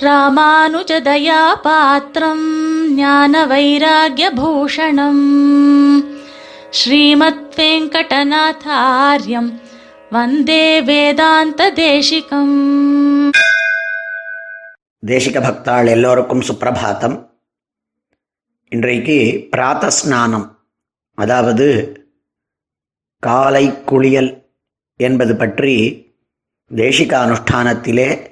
[0.00, 5.22] ராமானுஜதயாபாத்திரம் ஞான வைராகியபூஷணம்
[6.70, 9.60] ஸ்ரீமத் வெங்கடநாதாரியம்
[10.10, 13.30] வந்தே வேதாந்த தேசிகம்
[15.06, 17.28] தேசிக பக்தாள் எல்லோருக்கும் சுப்பிரபாதம்
[18.68, 20.50] இன்றைக்கு பிராத்தஸ்நானம்.
[21.14, 21.98] அதாவது
[23.18, 24.52] காலை குளியல்
[24.96, 26.04] என்பது பற்றி
[26.74, 28.28] தேசிக அனுஷ்டானத்திலே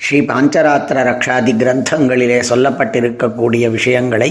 [0.00, 4.28] ஸ்ரீ பாஞ்சராத்திர ரக்ஷாதி கிரந்தங்களிலே சொல்லப்பட்டிருக்கக்கூடிய விஷயங்களை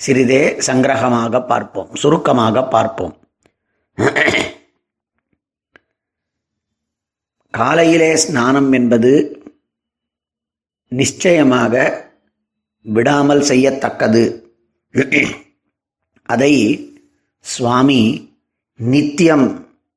[0.00, 3.14] சிறிதே சங்கிரகமாக பார்ப்போம் சுருக்கமாக பார்ப்போம்.
[7.54, 9.12] காலையிலே ஸ்நானம் என்பது
[10.92, 11.74] நிச்சயமாக
[12.96, 14.24] விடாமல் செய்யத்தக்கது.
[16.22, 16.54] அதை
[17.44, 18.02] சுவாமி
[18.76, 19.48] நித்தியம்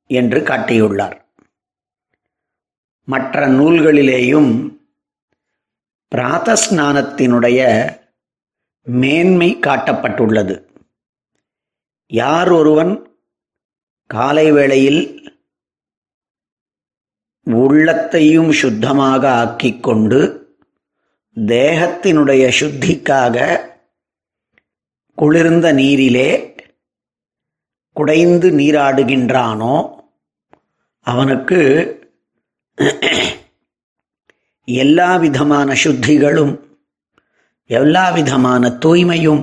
[0.10, 1.18] என்று காட்டியுள்ளார்.
[3.12, 4.52] மற்ற நூல்களிலேயும்
[6.16, 7.60] பிராத்தஸ்நானத்தினுடைய
[8.88, 10.56] மேன்மை காட்டப்பட்டுள்ளது.
[12.12, 12.94] யார் ஒருவன்
[14.10, 15.02] காலை வேளையில்
[17.46, 20.20] உள்ளத்தையும் சுத்தமாக ஆக்கிக்கொண்டு
[21.36, 23.38] தேகத்தினுடைய சுத்திக்காக
[25.18, 26.30] குளிர்ந்த நீரிலே
[27.98, 29.76] குடைந்து நீராடுகின்றானோ
[31.06, 31.62] அவனுக்கு
[34.68, 36.54] எல்லா விதமான சுத்திகளும்
[37.70, 39.42] எல்லா விதமான தூய்மையும்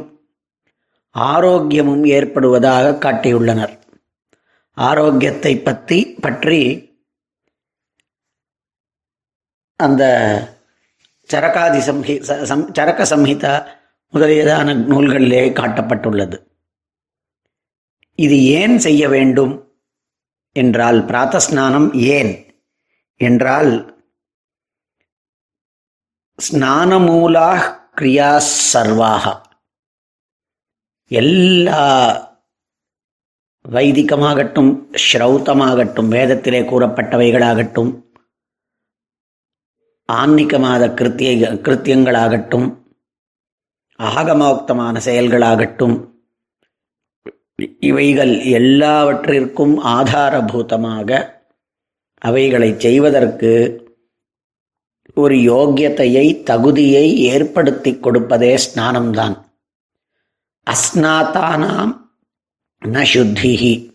[1.14, 3.74] ஆரோக்கியமும் ஏற்படுவதாக காட்டியுள்ளனர்.
[4.76, 6.60] ஆரோக்கியத்தை பற்றி பற்றி
[9.80, 10.04] அந்த
[11.30, 12.14] சரகாதி சம்ஹி
[12.50, 13.54] சம் சரக்க சம்ஹிதா
[14.14, 16.36] முதலியதான நூல்களிலே காட்டப்பட்டுள்ளது.
[18.18, 19.54] இது ஏன் செய்ய வேண்டும்
[20.56, 22.32] என்றால் பிராத்தஸ்நானம் ஏன்?
[23.20, 23.72] என்றால்
[26.38, 27.48] ஸ்நானமூலா
[27.98, 28.30] கிரியா
[28.70, 29.26] சர்வாக
[31.10, 31.84] எல்லா
[33.64, 34.72] வைதிகமாகட்டும்
[35.04, 37.92] ஸ்ரௌத்தமாகட்டும் வேதத்திலே கூறப்பட்டவைகளாகட்டும்
[40.08, 42.68] ஆன்மீகமாத கிருத்திய கிருத்தியங்களாகட்டும்
[43.98, 45.96] ஆகமோக்தமான செயல்களாகட்டும்
[47.82, 51.10] இவைகள் எல்லாவற்றிற்கும் ஆதாரபூதமாக
[52.18, 53.84] அவைகளை செய்வதற்கு
[55.14, 59.44] ஒரு யோக்கியத்தையை தகுதியை ஏற்படுத்தி கொடுப்பதே ஸ்நானம்தான்.
[60.70, 61.96] அஸ்நாத்தானாம்
[62.84, 63.94] ந சுத்திகி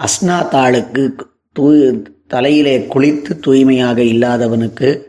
[0.00, 1.18] அஸ்நாத்தாளுக்கு
[1.52, 1.94] தூ
[2.26, 5.02] தலையிலே குளித்து தூய்மையாக இல்லாதவனுக்கு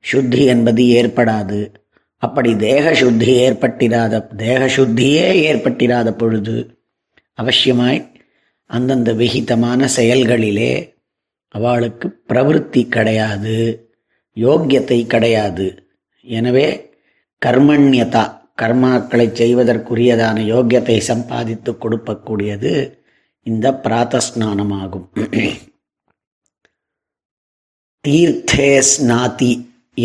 [0.00, 1.74] சுத்தி என்பது ஏற்படாது.
[2.16, 6.78] அப்படி தேக சுத்தி ஏற்பட்டிராத தேக சுத்தியே ஏற்பட்டிராத பொழுது
[7.34, 8.11] அவசியமாய்
[8.74, 10.72] அந்தந்த விகிதமான செயல்களிலே
[11.54, 13.56] அவளுக்கு பிரவருத்தி கிடையாது
[14.36, 15.66] யோக்கியத்தை கிடையாது.
[16.26, 16.66] எனவே
[17.42, 18.22] கர்மண்யதா
[18.62, 22.72] கர்மாக்களை செய்வதற்குரியதான யோக்கியத்தை சம்பாதித்து கொடுக்கக்கூடியது
[23.46, 25.06] இந்த பிராத்தஸ்நானமாகும்.
[28.04, 29.52] தீர்த்தே ஸ்நாதி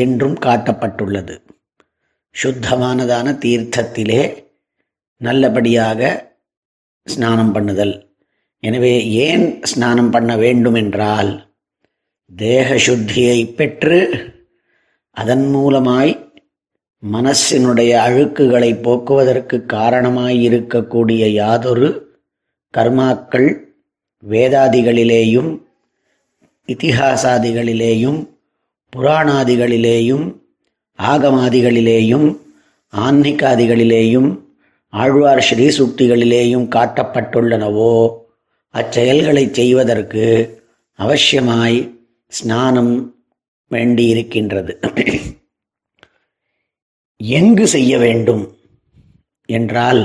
[0.03, 1.35] என்றும் காட்டப்பட்டுள்ளது.
[2.35, 4.21] சுத்தமானதான தீர்த்தத்திலே
[5.21, 6.01] நல்லபடியாக
[7.07, 7.95] ஸ்நானம் பண்ணுதல்.
[8.59, 11.55] எனவே ஏன் ஸ்நானம் பண்ண வேண்டும் என்றால்
[12.35, 13.99] தேக சுத்தியை பெற்று
[15.11, 16.35] அதன் மூலமாய்
[17.03, 22.19] மனசினுடைய அழுக்குகளை போக்குவதற்கு காரணமாய் இருக்கக்கூடிய யாதொரு
[22.77, 23.49] கர்மாக்கள்
[24.23, 25.51] வேதாதிகளிலேயும்
[26.67, 28.19] இத்திஹாசாதிகளிலேயும்
[28.95, 30.25] புராணாதிகளிலேயும்
[30.99, 32.27] ஆகமாதிகளிலேயும்
[32.93, 34.29] ஆன்மிகாதிகளிலேயும்
[34.89, 38.26] ஆழ்வார் ஸ்ரீசுக்திகளிலேயும் காட்டப்பட்டுள்ளனவோ?
[38.79, 40.25] அச்செயல்களை செய்வதற்கு
[40.99, 41.77] அவசியமாய்
[42.27, 42.93] ஸ்நானம்
[43.71, 44.73] வேண்டியிருக்கின்றது.
[47.15, 48.57] எங்கு செய்ய வேண்டும்
[49.45, 50.03] என்றால்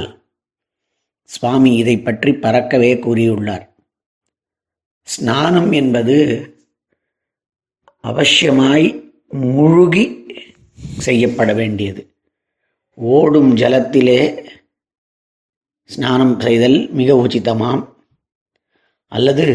[1.25, 3.67] சுவாமி இதை பற்றி பறக்கவே கூறியுள்ளார்.
[5.03, 6.17] ஸ்நானம் என்பது
[8.01, 8.87] அவசியமாய்
[9.29, 10.05] முழுகி
[10.99, 12.03] செய்யப்பட வேண்டியது.
[12.95, 14.21] ஓடும் ஜலத்திலே
[15.85, 17.83] ஸ்நானம் செய்தல் மிக உச்சிதமாம்
[19.17, 19.47] அல்லது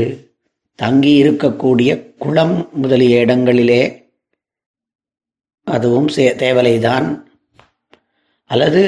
[0.82, 3.82] தங்கி இருக்கக்கூடிய குளம் முதலிய இடங்களிலே
[5.68, 6.10] அதுவும்
[6.44, 7.08] தேவலைதான்.
[8.50, 8.82] அல்லது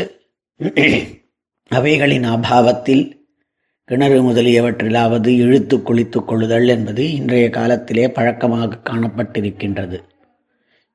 [1.70, 3.04] அவைகளின் அபாவத்தில்
[3.90, 9.98] கிணறு முதலியவற்றிலாவது இழுத்து குளித்து கொள்ளுதல் என்பது இன்றைய காலத்திலே பழக்கமாக காணப்பட்டிருக்கின்றது.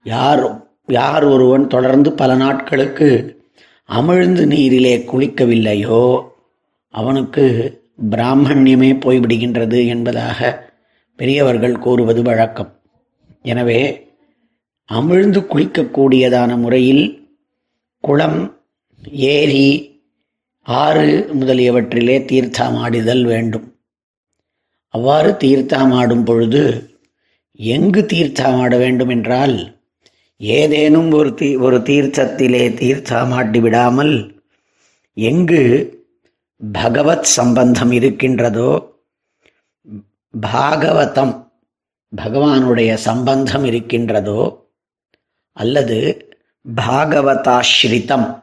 [0.04, 0.42] யார்
[0.98, 3.08] யார் ஒருவன் தொடர்ந்து பல நாட்களுக்கு
[3.88, 6.02] அமிழ்ந்து நீரிலே குளிக்கவில்லையோ
[6.94, 7.44] அவனுக்கு
[7.98, 10.40] பிராமணியமே போய்விடுகின்றது என்பதாக
[11.18, 12.70] பெரியவர்கள் கூறுவது வழக்கம்.
[13.42, 13.80] எனவே
[14.88, 17.04] அமிழ்ந்து குளிக்கக்கூடியதான முறையில்
[18.04, 18.40] குளம்
[19.34, 19.68] ஏரி
[20.66, 21.08] ஆறு
[21.38, 23.66] முதலியவற்றிலே தீர்த்தமாடிதல் வேண்டும்.
[24.94, 26.62] அவ்வாறு தீர்த்தமாடும் பொழுது
[27.60, 29.56] எங்கு தீர்த்தமாட வேண்டும் என்றால்
[30.40, 34.14] ஏதேனும் ஒரு தீ ஒரு தீர்த்தத்திலே தீர்த்தமாட்டி விடாமல்
[35.16, 35.62] எங்கு
[36.72, 38.98] பகவத் சம்பந்தம் இருக்கின்றதோ?
[40.40, 41.50] பாகவதம்
[42.16, 44.70] பகவானுடைய சம்பந்தம் இருக்கின்றதோ?
[45.52, 46.28] அல்லது
[46.76, 48.42] பாகவதாஸ்ரிதம்?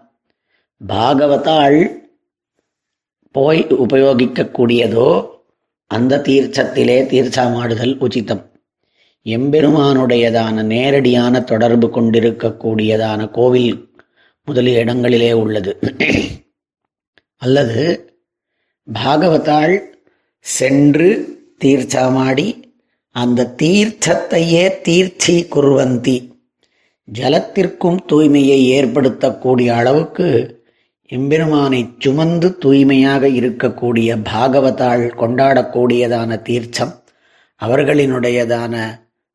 [0.87, 1.89] பாகவதாள்
[3.31, 5.29] போய் உபயோகிக்கக்கூடியதோ?
[5.87, 8.51] அந்த தீர்ச்சத்திலே தீர்ச்சமாடுதல் உச்சிதம்.
[9.23, 13.93] எம்பெருமானுடையதான நேரடியான தொடர்பு கொண்டிருக்கக்கூடியதான கோவில்
[14.45, 15.79] முதலிய இடங்களிலே உள்ளது.
[17.37, 18.05] அல்லது
[18.87, 19.75] பாகவதாள்
[20.45, 21.09] சென்று
[21.57, 22.47] தீர்ச்சமாடி
[23.15, 26.17] அந்த தீர்த்தத்தையே தீர்த்தி குருவந்தி.
[27.07, 30.27] ஜலத்திற்கும் தூய்மையை ஏற்படுத்தக்கூடிய அளவுக்கு
[31.09, 36.93] எம்பெருமானை சுமந்து தூய்மையாக இருக்கக்கூடிய பாகவதாள் கொண்டாடக்கூடியதான தீர்ச்சம்
[37.61, 38.75] அவர்களினுடையதான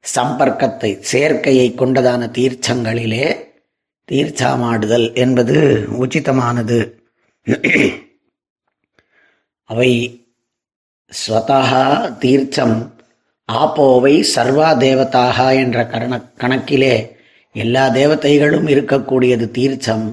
[0.05, 3.27] சம்பர்க்கத்தை சேர்க்கையை கொண்டதான தீர்ச்சங்களிலே
[4.09, 5.57] தீர்ச்சாமாடுதல் என்பது
[5.99, 6.81] உச்சிதமானது.
[9.71, 9.91] அவை
[11.13, 11.61] ஸ்வதா
[12.19, 12.77] தீர்த்தம்
[13.49, 16.95] ஆப்போவை சர்வா தேவதாக என்ற கரண கணக்கிலே
[17.55, 20.07] எல்லா தேவதைகளும் இருக்கக்கூடியது தீர்த்தம்.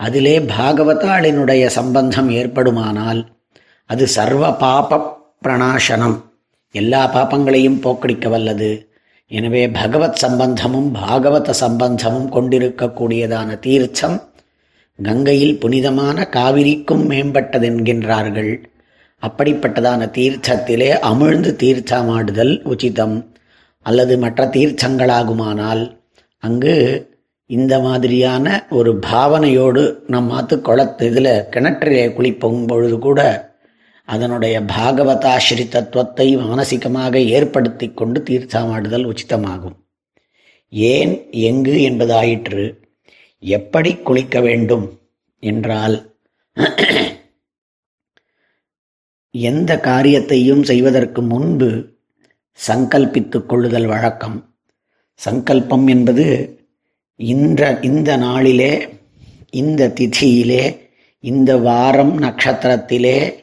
[0.00, 3.20] அதிலே பாகவதாளினுடைய சம்பந்தம் ஏற்படுமானால்
[3.90, 5.00] அது சர்வ பாப
[5.42, 6.16] பிரணாசனம்.
[6.74, 8.70] எல்லா பாப்பங்களையும் போக்கடிக்க வல்லது.
[9.30, 14.16] எனவே பகவத் சம்பந்தமும் பாகவத சம்பந்தமும் கொண்டிருக்கக்கூடியதான தீர்த்தம்
[15.02, 18.64] கங்கையில் புனிதமான காவிரிக்கும் மேம்பட்டதென்கின்றார்கள்.
[19.22, 23.32] அப்படிப்பட்டதான தீர்த்தத்திலே அமிழ்ந்து தீர்த்தமாடுதல் உச்சிதம்.
[23.80, 25.98] அல்லது மற்ற தீர்த்தங்களாகுமானால்
[26.38, 26.74] அங்கு
[27.46, 33.52] இந்த மாதிரியான ஒரு பாவனையோடு நம் மாத்து குளத்து இதில் கிணற்றிலே குளிப்போம் பொழுது கூட
[34.04, 39.76] அதனுடைய பாகவதாஸ்ரி தத்துவத்தை மானசிகமாக ஏற்படுத்தி கொண்டு தீர்த்தமாடுதல் உச்சிதமாகும்.
[40.68, 42.83] ஏன் எங்கு என்பதாயிற்று.
[43.44, 45.00] எப்படி குளிக்க வேண்டும்
[45.40, 46.16] என்றால்
[49.30, 51.96] எந்த காரியத்தையும் செய்வதற்கு முன்பு
[52.66, 54.56] சங்கல்பித்துக் கொள்ளுதல் வழக்கம்.
[55.14, 56.58] சங்கல்பம் என்பது
[57.16, 58.88] இந்த இந்த நாளிலே
[59.50, 60.80] இந்த திதியிலே
[61.20, 63.34] இந்த வாரம் நட்சத்திரத்திலே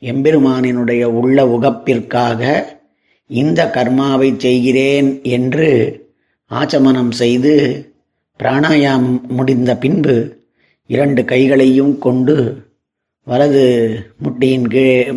[0.00, 2.64] எம்பெருமானினுடைய உள்ள உகப்பிற்காக
[3.26, 5.68] இந்த கர்மாவை செய்கிறேன் என்று
[6.50, 7.54] ஆச்சமனம் செய்து
[8.42, 10.40] பிராணாயாமம் முடிந்த பின்பு
[10.86, 12.66] இரண்டு கைகளையும் கொண்டு
[13.24, 13.64] வலது
[14.22, 15.12] முட்டியின் கீழே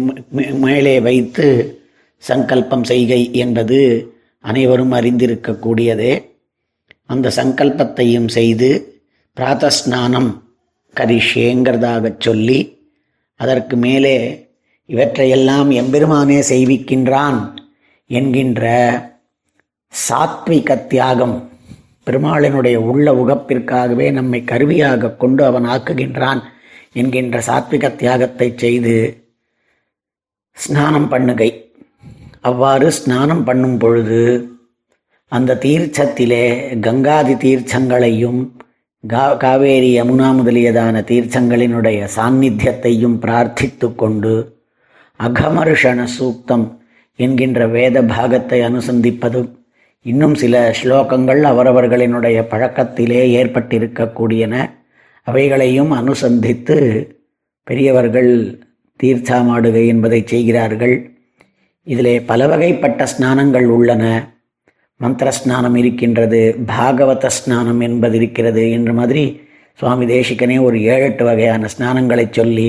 [0.53, 1.79] மேலே வைத்து
[2.17, 6.29] சங்கல்பம் செய்கை என்பது அனைவரும் அறிந்திருக்கக்கூடியதே.
[7.05, 8.99] அந்த சங்கல்பத்தையும் செய்து
[9.37, 10.41] பிராத்தஸ்நானம்
[10.95, 12.79] கரிஷேங்கிறதாகச் சொல்லி
[13.35, 14.47] அதற்கு மேலே
[14.85, 17.53] இவற்றையெல்லாம் எம்பெருமானே செய்விக்கின்றான்
[18.07, 18.65] என்கின்ற
[20.09, 21.50] சாத்விக தியாகம்
[22.11, 26.41] பெருமாளினுடைய உள்ள உகப்பிற்காகவே நம்மை கருவியாக கொண்டு அவன் ஆக்குகின்றான்
[26.93, 29.25] என்கின்ற சாத்விக தியாகத்தை செய்து
[30.53, 31.69] ஸ்நானம் பண்ணுகை.
[32.39, 34.49] அவ்வாறு ஸ்நானம் பண்ணும் பொழுது
[35.27, 36.45] அந்த தீர்ச்சத்திலே
[36.79, 38.55] கங்காதி தீர்ச்சங்களையும்
[39.07, 44.59] கா காவேரி யமுனா முதலியதான தீர்ச்சங்களினுடைய சாநித்தியத்தையும் பிரார்த்தித்து கொண்டு
[45.19, 46.79] அகமர்ஷண சூக்தம்
[47.15, 49.49] என்கின்ற வேத பாகத்தை அனுசந்திப்பதும்
[50.05, 54.53] இன்னும் சில ஸ்லோகங்கள் அவரவர்களினுடைய பழக்கத்திலே ஏற்பட்டிருக்கக்கூடியன.
[55.27, 56.77] அவைகளையும் அனுசந்தித்து
[57.63, 58.31] பெரியவர்கள்
[58.99, 60.95] தீர்த்தாமாடுகை என்பதை செய்கிறார்கள்.
[61.87, 64.05] இதிலே பல வகைப்பட்ட ஸ்நானங்கள் உள்ளன.
[64.97, 69.23] மந்திர ஸ்நானம் இருக்கின்றது பாகவத ஸ்நானம் என்பது இருக்கிறது என்ற மாதிரி
[69.79, 72.67] சுவாமி தேசிகனே ஒரு ஏழு எட்டு வகையான ஸ்நானங்களை சொல்லி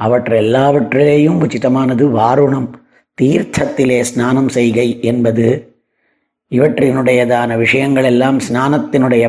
[0.00, 2.68] அவற்றை எல்லாவற்றிலேயும் உச்சிதமானது வாருணம்
[3.18, 5.46] தீர்த்தத்திலே ஸ்நானம் செய்கை என்பது
[6.56, 9.24] இவற்றினுடையதான விஷயங்கள் எல்லாம் ஸ்நானத்தினுடைய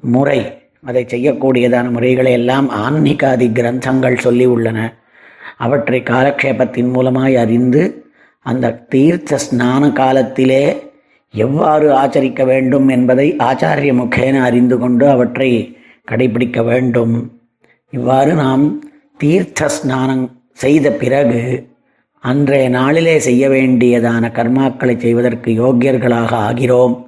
[0.00, 0.40] முறை
[0.86, 4.78] அதை செய்யக்கூடியதான முறைகளை எல்லாம் ஆன்மீகாதி கிரந்தங்கள் சொல்லி உள்ளன
[5.56, 7.82] அவற்றை காலக்ஷேபத்தின் மூலமாய் அறிந்து
[8.46, 10.62] அந்த தீர்த்த ஸ்நான காலத்திலே
[11.34, 15.78] எவ்வாறு ஆச்சரிக்க வேண்டும் என்பதை ஆச்சாரிய முகேன அறிந்து கொண்டு அவற்றை
[16.10, 17.16] கடைபிடிக்க வேண்டும்.
[17.90, 18.64] இவ்வாறு நாம்
[19.16, 21.40] தீர்த்த ஸ்நானம் செய்த பிறகு
[22.20, 27.06] அன்றைய நாளிலே செய்ய வேண்டியதான கர்மாக்களை செய்வதற்கு யோக்கியர்களாக ஆகிறோம்.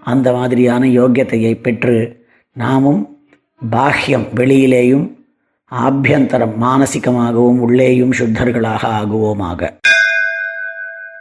[0.00, 3.16] அந்த மாதிரியான யோக்கியத்தையை பெற்று நாமும்
[3.70, 5.10] பாஹ்யம் வெளியிலேயும்
[5.74, 9.70] ஆபியந்தரம் மானசிகமாகவும் உள்ளேயும் சுத்தர்களாக ஆகுவோமாக.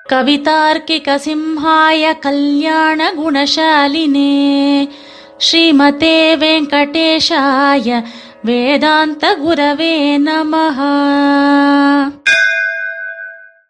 [0.09, 4.89] கவிதார்க்கிக சிம்ஹாய கல்யாண குணசாலினே
[5.37, 8.03] ஸ்ரீமதே வெங்கடேஷாய
[8.43, 10.93] வேதாந்த குரவே நமஹா.